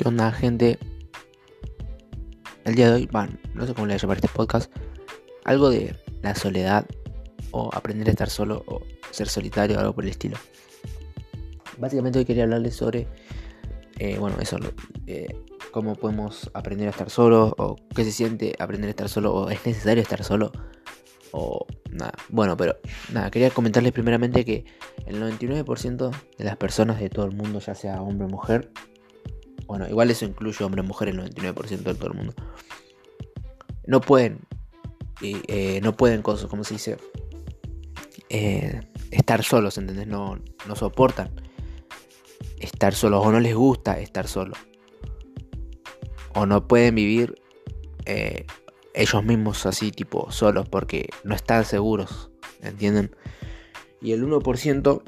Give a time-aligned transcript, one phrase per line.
[0.00, 0.78] ¿Qué onda, gente?
[2.64, 4.72] El día de hoy, bueno, no sé cómo le voy a llamar este podcast,
[5.44, 6.86] algo de la soledad
[7.50, 10.38] o aprender a estar solo o ser solitario, algo por el estilo.
[11.76, 13.08] Básicamente hoy quería hablarles sobre,
[13.98, 14.56] eh, bueno, eso,
[15.06, 15.28] eh,
[15.70, 19.50] cómo podemos aprender a estar solo o qué se siente aprender a estar solo o
[19.50, 20.50] es necesario estar solo
[21.32, 22.14] o nada.
[22.30, 22.78] Bueno, pero
[23.12, 24.64] nada, quería comentarles primeramente que
[25.04, 28.70] el 99% de las personas de todo el mundo, ya sea hombre o mujer,
[29.70, 32.34] bueno, igual eso incluye hombre y mujer, el 99% de todo el mundo.
[33.86, 34.40] No pueden,
[35.22, 36.96] eh, no pueden, como se dice,
[38.30, 38.80] eh,
[39.12, 40.08] estar solos, ¿entendés?
[40.08, 41.30] No, no soportan
[42.58, 44.58] estar solos o no les gusta estar solos.
[46.34, 47.40] O no pueden vivir
[48.06, 48.46] eh,
[48.92, 53.14] ellos mismos así, tipo, solos, porque no están seguros, ¿entienden?
[54.02, 55.02] Y el 1%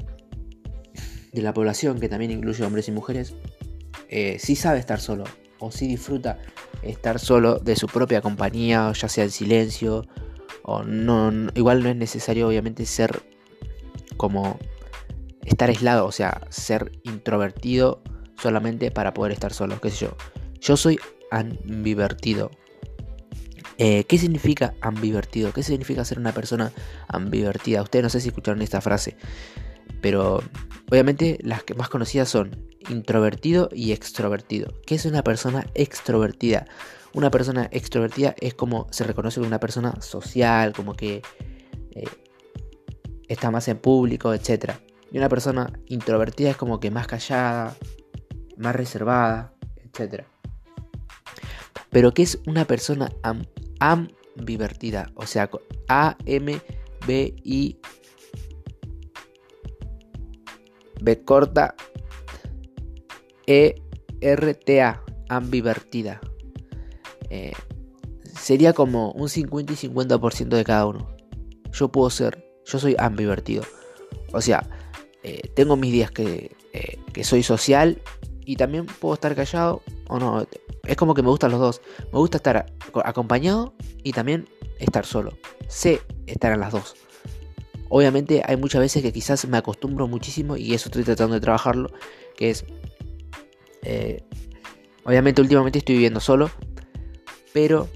[1.33, 3.35] de la población, que también incluye hombres y mujeres,
[4.09, 5.23] eh, sí sabe estar solo
[5.59, 6.39] o sí disfruta
[6.81, 10.05] estar solo de su propia compañía, ya sea en silencio
[10.63, 13.23] o no, igual no es necesario obviamente ser
[14.17, 14.59] como
[15.45, 18.01] estar aislado, o sea, ser introvertido
[18.41, 20.17] solamente para poder estar solo, qué sé yo.
[20.59, 20.99] Yo soy
[21.31, 22.51] ambivertido.
[23.77, 25.51] Eh, ¿Qué significa ambivertido?
[25.51, 26.71] ¿Qué significa ser una persona
[27.07, 27.81] ambivertida?
[27.81, 29.17] Ustedes no sé si escucharon esta frase,
[30.01, 30.43] pero
[30.91, 34.73] obviamente las que más conocidas son introvertido y extrovertido.
[34.85, 36.65] ¿Qué es una persona extrovertida?
[37.13, 41.21] Una persona extrovertida es como se reconoce como una persona social, como que
[41.91, 42.03] eh,
[43.27, 44.71] está más en público, etc.
[45.11, 47.75] Y una persona introvertida es como que más callada,
[48.57, 50.23] más reservada, etc.
[51.89, 53.11] Pero ¿qué es una persona
[53.79, 55.11] ambivertida?
[55.15, 55.49] O sea,
[55.87, 57.79] A-M-B-I
[61.03, 61.75] B corta
[63.47, 66.21] ERTA, ambivertida.
[67.29, 67.53] Eh,
[68.39, 71.07] sería como un 50 y 50% de cada uno.
[71.71, 73.63] Yo puedo ser, yo soy ambivertido.
[74.33, 74.69] O sea,
[75.23, 78.01] eh, tengo mis días que, eh, que soy social
[78.45, 80.45] y también puedo estar callado o no.
[80.83, 81.81] Es como que me gustan los dos.
[82.11, 82.65] Me gusta estar
[83.05, 84.47] acompañado y también
[84.79, 85.37] estar solo.
[85.67, 86.95] Sé estar en las dos.
[87.89, 91.91] Obviamente hay muchas veces que quizás me acostumbro muchísimo y eso estoy tratando de trabajarlo,
[92.35, 92.65] que es,
[93.83, 94.23] eh,
[95.03, 96.49] obviamente últimamente estoy viviendo solo,
[97.53, 97.87] pero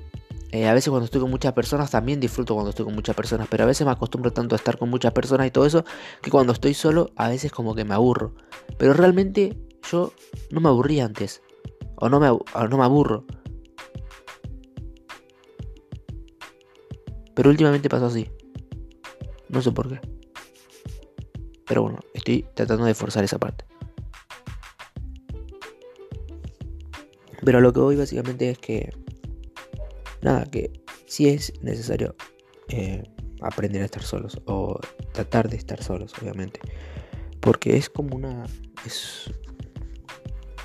[0.51, 3.47] eh, a veces cuando estoy con muchas personas también disfruto cuando estoy con muchas personas,
[3.49, 5.83] pero a veces me acostumbro tanto a estar con muchas personas y todo eso,
[6.21, 8.33] que cuando estoy solo a veces como que me aburro.
[8.77, 9.57] Pero realmente
[9.91, 10.13] yo
[10.51, 11.41] no me aburría antes,
[11.95, 13.25] o no me, o no me aburro.
[17.33, 18.29] Pero últimamente pasó así.
[19.49, 19.99] No sé por qué.
[21.67, 23.65] Pero bueno, estoy tratando de forzar esa parte.
[27.47, 28.93] Pero lo que voy básicamente es que...
[30.21, 32.13] Nada, que sí es necesario
[32.67, 33.09] eh,
[33.39, 34.41] aprender a estar solos.
[34.47, 34.77] O
[35.13, 36.59] tratar de estar solos, obviamente.
[37.39, 38.43] Porque es como una...
[38.85, 39.31] Es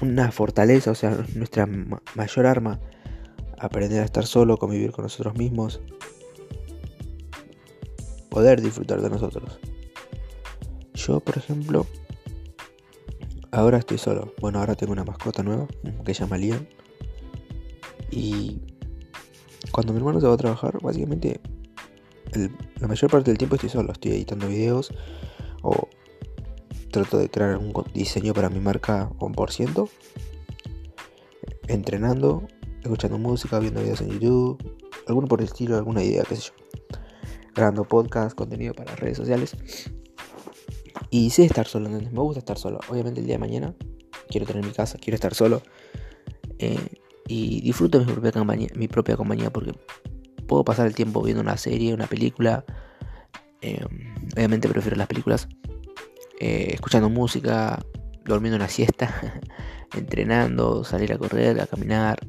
[0.00, 1.66] una fortaleza, o sea, nuestra
[2.16, 2.80] mayor arma.
[3.60, 5.80] Aprender a estar solo, convivir con nosotros mismos
[8.28, 9.60] poder disfrutar de nosotros.
[10.94, 11.86] Yo, por ejemplo,
[13.52, 14.34] ahora estoy solo.
[14.40, 15.68] Bueno, ahora tengo una mascota nueva
[16.04, 16.68] que se llama Lian.
[18.10, 18.60] Y
[19.70, 21.40] cuando mi hermano se va a trabajar, básicamente
[22.80, 23.92] la mayor parte del tiempo estoy solo.
[23.92, 24.92] Estoy editando videos
[25.62, 25.88] o
[26.90, 29.88] trato de crear un diseño para mi marca por ciento.
[31.68, 32.48] Entrenando,
[32.82, 34.58] escuchando música, viendo videos en YouTube,
[35.06, 36.62] alguno por el estilo, alguna idea, qué sé yo
[37.54, 39.54] grabando podcast, contenido para redes sociales.
[41.12, 42.80] Y sé estar solo, Me gusta estar solo.
[42.88, 43.74] Obviamente el día de mañana
[44.30, 45.60] quiero tener mi casa, quiero estar solo.
[46.58, 46.78] Eh,
[47.28, 49.72] y disfruto mi propia, compañía, mi propia compañía porque
[50.46, 52.64] puedo pasar el tiempo viendo una serie, una película.
[53.60, 53.84] Eh,
[54.34, 55.48] obviamente prefiero las películas.
[56.40, 57.84] Eh, escuchando música,
[58.24, 59.42] durmiendo una siesta,
[59.94, 62.20] entrenando, salir a correr, a caminar.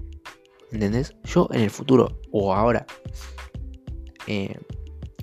[0.74, 1.16] ¿Entendés?
[1.24, 2.86] Yo en el futuro o ahora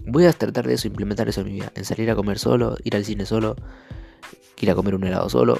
[0.06, 1.72] Voy a tratar de eso, implementar eso en mi vida.
[1.74, 3.56] En salir a comer solo, ir al cine solo,
[4.60, 5.58] ir a comer un helado solo,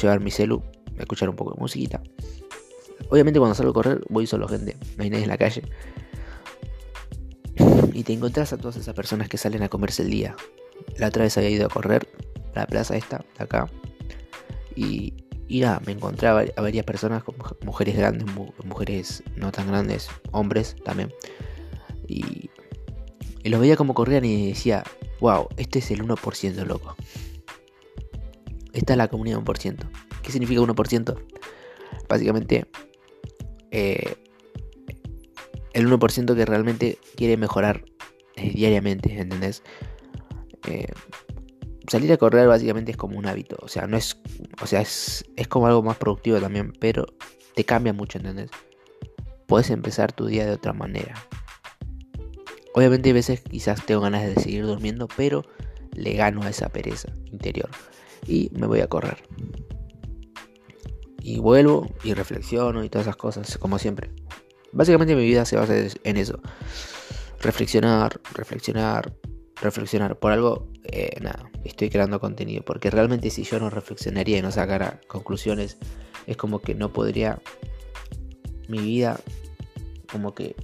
[0.00, 0.62] llevar mi celu,
[0.98, 2.02] escuchar un poco de musiquita.
[3.08, 4.76] Obviamente cuando salgo a correr voy solo, gente.
[4.96, 5.62] No hay en la calle.
[7.92, 10.34] Y te encontrás a todas esas personas que salen a comerse el día.
[10.96, 12.08] La otra vez había ido a correr
[12.54, 13.68] a la plaza esta, de acá.
[14.74, 15.14] Y,
[15.48, 17.22] y me encontré a, varias personas,
[17.64, 18.26] mujeres grandes,
[18.64, 21.12] mujeres no tan grandes, hombres también.
[23.42, 24.84] Y los veía como corrían y decía,
[25.20, 26.96] wow, este es el 1%, loco.
[28.72, 29.76] Esta es la comunidad 1%.
[30.22, 31.16] ¿Qué significa 1%?
[32.08, 32.66] básicamente
[33.70, 34.16] eh,
[35.72, 37.84] el 1% que realmente quiere mejorar
[38.36, 39.62] eh, diariamente, ¿entendés?
[40.68, 40.92] Eh,
[41.88, 44.20] salir a correr básicamente es como un hábito, o sea, no es,
[44.60, 47.06] o sea, es, es como algo más productivo también, pero
[47.54, 48.50] te cambia mucho, ¿entendés?
[49.46, 51.14] Puedes empezar tu día de otra manera.
[52.74, 55.44] Obviamente hay veces quizás tengo ganas de seguir durmiendo, pero
[55.94, 57.68] le gano a esa pereza interior
[58.26, 59.18] y me voy a correr.
[61.20, 64.10] Y vuelvo y reflexiono y todas esas cosas, como siempre.
[64.72, 66.40] Básicamente mi vida se basa en eso.
[67.40, 69.12] Reflexionar, reflexionar,
[69.60, 70.18] reflexionar.
[70.18, 72.64] Por algo, eh, nada, estoy creando contenido.
[72.64, 75.78] Porque realmente si yo no reflexionaría y no sacara conclusiones,
[76.26, 77.40] es como que no podría...
[78.68, 79.20] Mi vida,
[80.10, 80.56] como que...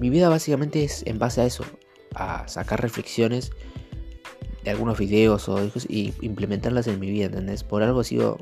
[0.00, 1.64] Mi vida básicamente es en base a eso.
[2.14, 3.50] A sacar reflexiones
[4.62, 5.58] de algunos videos o
[5.88, 7.62] y implementarlas en mi vida, ¿entendés?
[7.62, 8.38] Por algo sigo,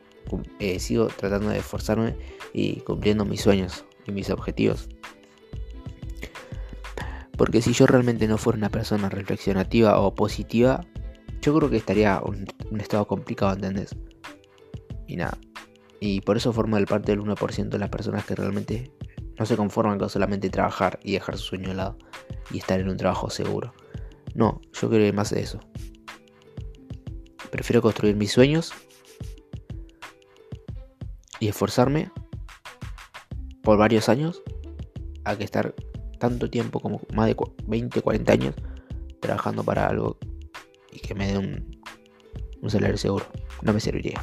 [0.61, 2.17] eh, sigo tratando de esforzarme
[2.53, 4.89] y cumpliendo mis sueños y mis objetivos.
[7.37, 10.87] Porque si yo realmente no fuera una persona reflexionativa o positiva,
[11.41, 13.97] yo creo que estaría un, un estado complicado, ¿entendés?
[15.09, 15.37] Y nada.
[15.99, 18.93] Y por eso formo el parte del 1% de las personas que realmente
[19.39, 21.99] no se conforman con solamente trabajar y dejar su sueño de lado
[22.51, 23.73] y estar en un trabajo seguro.
[24.35, 25.61] No, yo creo más de eso.
[27.51, 28.73] Prefiero construir mis sueños
[31.39, 32.11] y esforzarme
[33.63, 34.43] por varios años
[35.25, 35.75] a que estar
[36.19, 37.37] tanto tiempo como más de
[37.67, 38.55] 20, 40 años
[39.21, 40.19] trabajando para algo
[40.91, 41.81] y que me dé un,
[42.61, 43.27] un salario seguro.
[43.63, 44.21] No me serviría.